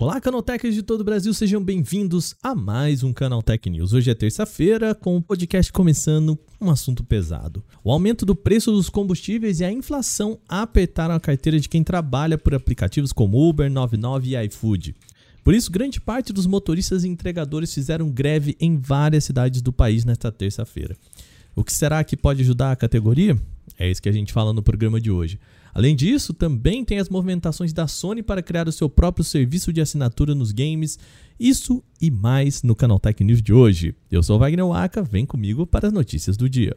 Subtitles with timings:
[0.00, 3.92] Olá, Canaltechers de todo o Brasil, sejam bem-vindos a mais um Canaltech News.
[3.92, 7.64] Hoje é terça-feira, com o podcast começando um assunto pesado.
[7.82, 12.38] O aumento do preço dos combustíveis e a inflação apertaram a carteira de quem trabalha
[12.38, 14.94] por aplicativos como Uber, 99 e iFood.
[15.42, 20.04] Por isso, grande parte dos motoristas e entregadores fizeram greve em várias cidades do país
[20.04, 20.96] nesta terça-feira.
[21.56, 23.36] O que será que pode ajudar a categoria?
[23.76, 25.40] É isso que a gente fala no programa de hoje.
[25.78, 29.80] Além disso, também tem as movimentações da Sony para criar o seu próprio serviço de
[29.80, 30.98] assinatura nos games.
[31.38, 33.94] Isso e mais no Canal Tech News de hoje.
[34.10, 36.74] Eu sou Wagner Waka, vem comigo para as notícias do dia.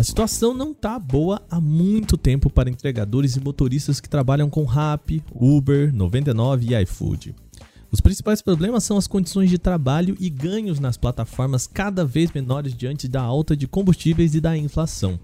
[0.00, 4.64] A situação não tá boa há muito tempo para entregadores e motoristas que trabalham com
[4.64, 7.34] Rappi, Uber, 99 e iFood.
[7.92, 12.74] Os principais problemas são as condições de trabalho e ganhos nas plataformas cada vez menores
[12.74, 15.20] diante da alta de combustíveis e da inflação.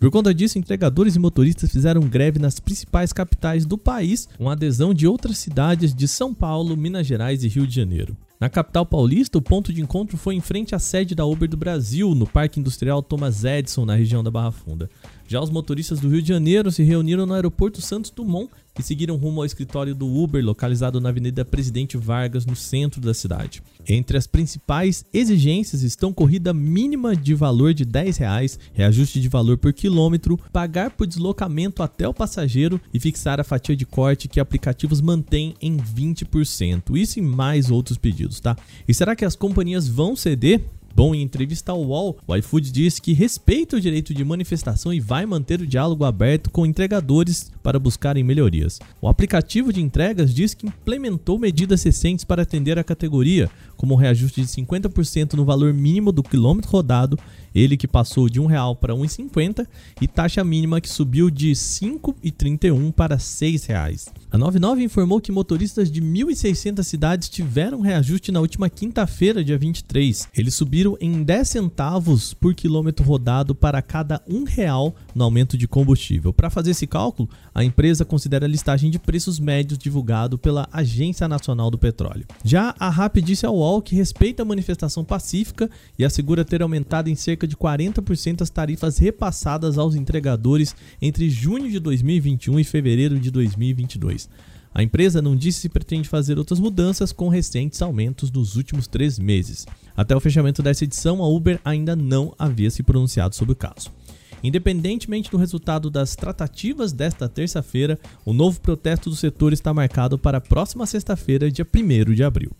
[0.00, 4.92] Por conta disso, entregadores e motoristas fizeram greve nas principais capitais do país, com adesão
[4.92, 8.16] de outras cidades de São Paulo, Minas Gerais e Rio de Janeiro.
[8.40, 11.56] Na capital paulista, o ponto de encontro foi em frente à sede da Uber do
[11.56, 14.88] Brasil, no Parque Industrial Thomas Edison, na região da Barra Funda.
[15.28, 19.16] Já os motoristas do Rio de Janeiro se reuniram no aeroporto Santos Dumont e seguiram
[19.16, 23.62] rumo ao escritório do Uber, localizado na Avenida Presidente Vargas, no centro da cidade.
[23.86, 29.58] Entre as principais exigências estão corrida mínima de valor de 10 reais, reajuste de valor
[29.58, 34.40] por quilômetro, pagar por deslocamento até o passageiro e fixar a fatia de corte que
[34.40, 36.96] aplicativos mantêm em 20%.
[36.96, 38.56] Isso e mais outros pedidos, tá?
[38.86, 40.64] E será que as companhias vão ceder?
[40.98, 44.98] Bom, em entrevista ao UOL, o iFood disse que respeita o direito de manifestação e
[44.98, 48.80] vai manter o diálogo aberto com entregadores para buscarem melhorias.
[48.98, 53.96] O aplicativo de entregas diz que implementou medidas recentes para atender a categoria, como o
[53.98, 57.18] reajuste de 50% no valor mínimo do quilômetro rodado,
[57.54, 59.66] ele que passou de R$ 1,00 para R$ 1,50
[60.00, 64.08] e taxa mínima que subiu de R$ 5,31 para R$ 6,00.
[64.30, 70.28] A 99 informou que motoristas de 1.600 cidades tiveram reajuste na última quinta-feira, dia 23.
[70.36, 75.66] Eles subiram em 10 centavos por quilômetro rodado para cada um real no aumento de
[75.66, 76.32] combustível.
[76.32, 77.28] Para fazer esse cálculo,
[77.58, 82.24] a empresa considera a listagem de preços médios divulgado pela Agência Nacional do Petróleo.
[82.44, 87.10] Já a RAP disse ao UOL que respeita a manifestação pacífica e assegura ter aumentado
[87.10, 93.18] em cerca de 40% as tarifas repassadas aos entregadores entre junho de 2021 e fevereiro
[93.18, 94.28] de 2022.
[94.72, 99.18] A empresa não disse se pretende fazer outras mudanças com recentes aumentos nos últimos três
[99.18, 99.66] meses.
[99.96, 103.97] Até o fechamento dessa edição, a Uber ainda não havia se pronunciado sobre o caso.
[104.42, 110.38] Independentemente do resultado das tratativas desta terça-feira, o novo protesto do setor está marcado para
[110.38, 112.50] a próxima sexta-feira, dia 1 de abril.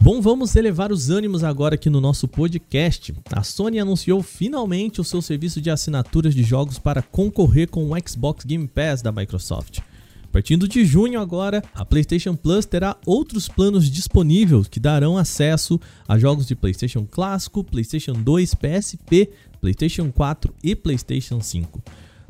[0.00, 3.12] Bom, vamos elevar os ânimos agora aqui no nosso podcast.
[3.32, 8.08] A Sony anunciou finalmente o seu serviço de assinaturas de jogos para concorrer com o
[8.08, 9.80] Xbox Game Pass da Microsoft.
[10.36, 16.18] Partindo de junho agora, a PlayStation Plus terá outros planos disponíveis que darão acesso a
[16.18, 19.30] jogos de PlayStation clássico, PlayStation 2, PSP,
[19.62, 21.82] PlayStation 4 e PlayStation 5.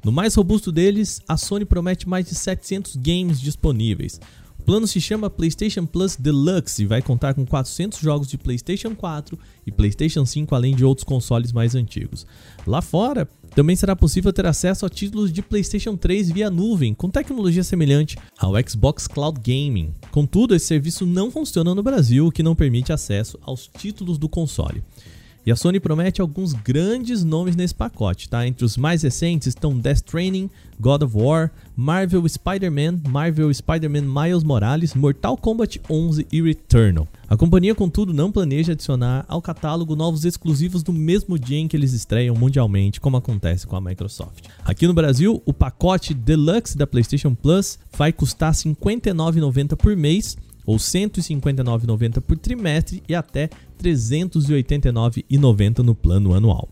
[0.04, 4.20] No mais robusto deles, a Sony promete mais de 700 games disponíveis
[4.66, 9.38] plano se chama PlayStation Plus Deluxe e vai contar com 400 jogos de PlayStation 4
[9.64, 12.26] e PlayStation 5, além de outros consoles mais antigos.
[12.66, 17.08] Lá fora, também será possível ter acesso a títulos de PlayStation 3 via nuvem, com
[17.08, 19.94] tecnologia semelhante ao Xbox Cloud Gaming.
[20.10, 24.28] Contudo, esse serviço não funciona no Brasil, o que não permite acesso aos títulos do
[24.28, 24.82] console.
[25.46, 28.44] E a Sony promete alguns grandes nomes nesse pacote, tá?
[28.44, 34.42] Entre os mais recentes estão Death Training, God of War, Marvel Spider-Man, Marvel Spider-Man Miles
[34.42, 37.06] Morales, Mortal Kombat 11 e Returnal.
[37.28, 41.76] A companhia, contudo, não planeja adicionar ao catálogo novos exclusivos no mesmo dia em que
[41.76, 44.46] eles estreiam mundialmente, como acontece com a Microsoft.
[44.64, 50.36] Aqui no Brasil, o pacote Deluxe da PlayStation Plus vai custar R$ 59,90 por mês
[50.66, 53.50] ou R$ 159,90 por trimestre e até R$
[53.82, 56.68] 389,90 no plano anual.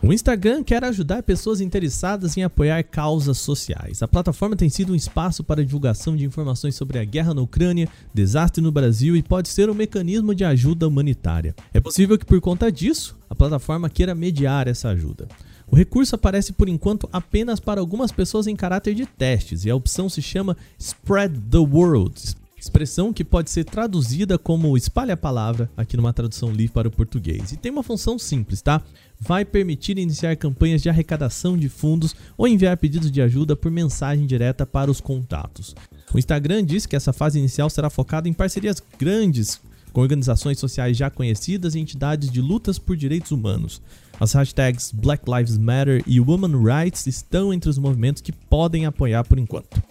[0.00, 4.00] O Instagram quer ajudar pessoas interessadas em apoiar causas sociais.
[4.00, 7.88] A plataforma tem sido um espaço para divulgação de informações sobre a guerra na Ucrânia,
[8.14, 11.54] desastre no Brasil e pode ser um mecanismo de ajuda humanitária.
[11.74, 15.26] É possível que, por conta disso, a plataforma queira mediar essa ajuda.
[15.70, 19.76] O recurso aparece por enquanto apenas para algumas pessoas em caráter de testes e a
[19.76, 22.14] opção se chama Spread the Word,
[22.58, 26.90] expressão que pode ser traduzida como espalha a palavra aqui numa tradução livre para o
[26.90, 27.52] português.
[27.52, 28.82] E tem uma função simples, tá?
[29.20, 34.26] Vai permitir iniciar campanhas de arrecadação de fundos ou enviar pedidos de ajuda por mensagem
[34.26, 35.74] direta para os contatos.
[36.14, 39.60] O Instagram diz que essa fase inicial será focada em parcerias grandes
[39.98, 43.82] com organizações sociais já conhecidas e entidades de lutas por direitos humanos.
[44.20, 49.24] As hashtags Black Lives Matter e Women Rights estão entre os movimentos que podem apoiar
[49.24, 49.82] por enquanto.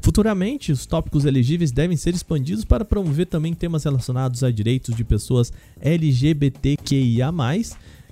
[0.00, 5.04] Futuramente, os tópicos elegíveis devem ser expandidos para promover também temas relacionados a direitos de
[5.04, 7.30] pessoas LGBTQIA,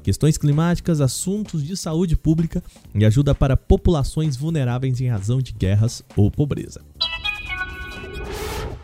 [0.02, 2.62] questões climáticas, assuntos de saúde pública
[2.94, 6.82] e ajuda para populações vulneráveis em razão de guerras ou pobreza.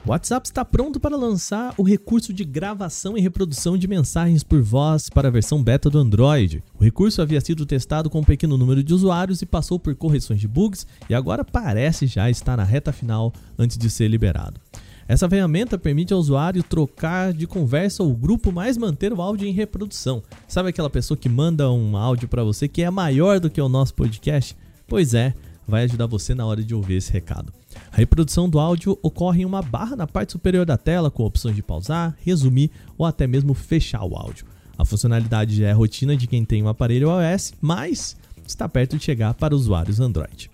[0.07, 4.61] O WhatsApp está pronto para lançar o recurso de gravação e reprodução de mensagens por
[4.61, 6.63] voz para a versão beta do Android.
[6.79, 10.39] O recurso havia sido testado com um pequeno número de usuários e passou por correções
[10.39, 14.61] de bugs e agora parece já estar na reta final antes de ser liberado.
[15.09, 19.53] Essa ferramenta permite ao usuário trocar de conversa ou grupo, mas manter o áudio em
[19.53, 20.23] reprodução.
[20.47, 23.71] Sabe aquela pessoa que manda um áudio para você que é maior do que o
[23.71, 24.55] nosso podcast?
[24.87, 25.33] Pois é,
[25.67, 27.51] vai ajudar você na hora de ouvir esse recado.
[27.95, 31.55] A reprodução do áudio ocorre em uma barra na parte superior da tela com opções
[31.55, 32.69] de pausar, resumir
[32.99, 34.47] ou até mesmo fechar o áudio.
[34.77, 39.05] A funcionalidade já é rotina de quem tem um aparelho iOS, mas está perto de
[39.05, 40.51] chegar para usuários Android.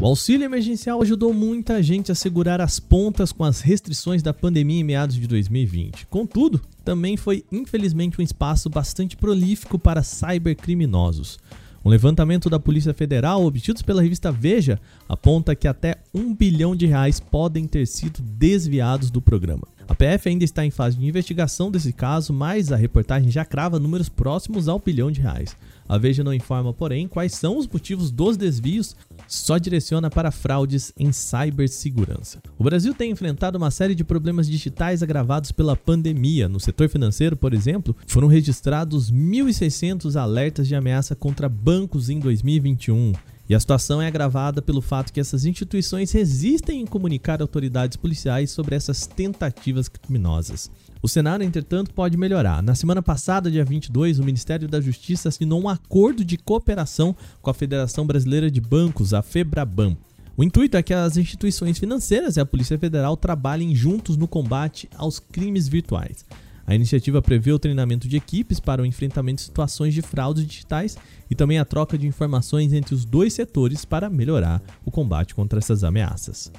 [0.00, 4.78] O auxílio emergencial ajudou muita gente a segurar as pontas com as restrições da pandemia
[4.78, 6.06] em meados de 2020.
[6.06, 11.36] Contudo, também foi infelizmente um espaço bastante prolífico para cybercriminosos.
[11.84, 16.86] Um levantamento da Polícia Federal, obtido pela revista Veja, aponta que até um bilhão de
[16.86, 19.66] reais podem ter sido desviados do programa.
[19.88, 23.78] A PF ainda está em fase de investigação desse caso, mas a reportagem já crava
[23.78, 25.56] números próximos ao bilhão de reais.
[25.88, 28.96] A Veja não informa, porém, quais são os motivos dos desvios,
[29.26, 32.40] só direciona para fraudes em cibersegurança.
[32.58, 36.48] O Brasil tem enfrentado uma série de problemas digitais agravados pela pandemia.
[36.48, 43.12] No setor financeiro, por exemplo, foram registrados 1.600 alertas de ameaça contra bancos em 2021.
[43.48, 48.50] E a situação é agravada pelo fato que essas instituições resistem em comunicar autoridades policiais
[48.50, 50.70] sobre essas tentativas criminosas.
[51.02, 52.62] O cenário, entretanto, pode melhorar.
[52.62, 57.50] Na semana passada, dia 22, o Ministério da Justiça assinou um acordo de cooperação com
[57.50, 59.96] a Federação Brasileira de Bancos, a FEBRABAN.
[60.36, 64.88] O intuito é que as instituições financeiras e a Polícia Federal trabalhem juntos no combate
[64.96, 66.24] aos crimes virtuais.
[66.66, 70.96] A iniciativa prevê o treinamento de equipes para o enfrentamento de situações de fraudes digitais
[71.30, 75.58] e também a troca de informações entre os dois setores para melhorar o combate contra
[75.58, 76.52] essas ameaças.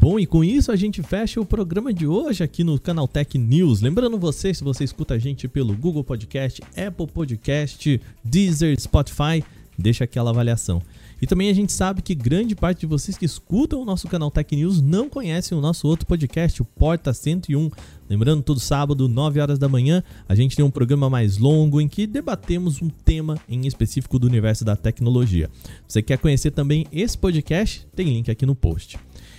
[0.00, 3.36] Bom, e com isso a gente fecha o programa de hoje aqui no Canal Tech
[3.36, 3.82] News.
[3.82, 9.44] Lembrando você, se você escuta a gente pelo Google Podcast, Apple Podcast, Deezer, Spotify,
[9.76, 10.80] deixa aquela avaliação.
[11.20, 14.30] E também a gente sabe que grande parte de vocês que escutam o nosso canal
[14.30, 17.70] Tech News não conhecem o nosso outro podcast, o Porta 101.
[18.08, 21.86] Lembrando, todo sábado, 9 horas da manhã, a gente tem um programa mais longo em
[21.88, 25.50] que debatemos um tema em específico do universo da tecnologia.
[25.86, 27.86] Você quer conhecer também esse podcast?
[27.94, 28.98] Tem link aqui no post.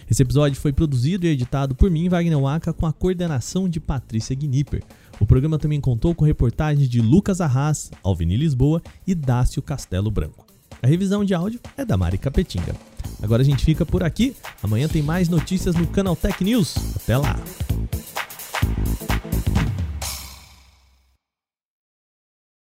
[0.10, 4.36] Esse episódio foi produzido e editado por mim, Wagner Waka, com a coordenação de Patrícia
[4.36, 4.84] Gnipper.
[5.20, 10.51] O programa também contou com reportagens de Lucas Arras, Alvini Lisboa e Dácio Castelo Branco.
[10.84, 12.76] A revisão de áudio é da Mari Capetinga.
[13.22, 14.36] Agora a gente fica por aqui.
[14.64, 16.76] Amanhã tem mais notícias no Canal Tech News.
[16.96, 17.40] Até lá!